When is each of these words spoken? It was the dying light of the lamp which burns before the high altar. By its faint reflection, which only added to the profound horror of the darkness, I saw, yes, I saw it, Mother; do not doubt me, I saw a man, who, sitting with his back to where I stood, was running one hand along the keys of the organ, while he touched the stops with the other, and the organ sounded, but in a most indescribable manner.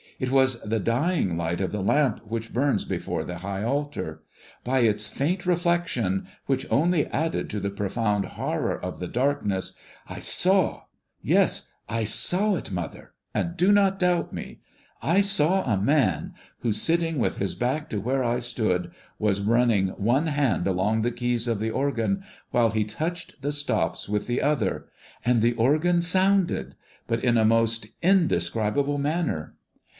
It 0.17 0.31
was 0.31 0.61
the 0.61 0.79
dying 0.79 1.35
light 1.35 1.61
of 1.61 1.71
the 1.71 1.81
lamp 1.81 2.21
which 2.27 2.53
burns 2.53 2.85
before 2.85 3.23
the 3.23 3.39
high 3.39 3.63
altar. 3.63 4.23
By 4.63 4.79
its 4.79 5.07
faint 5.07 5.47
reflection, 5.47 6.27
which 6.45 6.67
only 6.71 7.07
added 7.07 7.49
to 7.51 7.59
the 7.59 7.71
profound 7.71 8.25
horror 8.25 8.77
of 8.83 8.99
the 8.99 9.07
darkness, 9.07 9.73
I 10.07 10.19
saw, 10.19 10.83
yes, 11.23 11.71
I 11.89 12.03
saw 12.03 12.55
it, 12.55 12.71
Mother; 12.71 13.13
do 13.55 13.71
not 13.71 13.97
doubt 13.99 14.31
me, 14.31 14.59
I 15.01 15.21
saw 15.21 15.63
a 15.71 15.77
man, 15.77 16.33
who, 16.59 16.71
sitting 16.71 17.17
with 17.17 17.37
his 17.37 17.53
back 17.55 17.89
to 17.89 17.99
where 17.99 18.23
I 18.23 18.39
stood, 18.39 18.91
was 19.17 19.41
running 19.41 19.89
one 19.89 20.27
hand 20.27 20.67
along 20.67 21.01
the 21.01 21.11
keys 21.11 21.47
of 21.47 21.59
the 21.59 21.71
organ, 21.71 22.23
while 22.51 22.69
he 22.71 22.83
touched 22.83 23.41
the 23.41 23.51
stops 23.51 24.07
with 24.09 24.25
the 24.27 24.41
other, 24.41 24.85
and 25.25 25.41
the 25.41 25.53
organ 25.53 26.01
sounded, 26.01 26.75
but 27.07 27.23
in 27.23 27.37
a 27.37 27.45
most 27.45 27.87
indescribable 28.03 28.99
manner. 28.99 29.55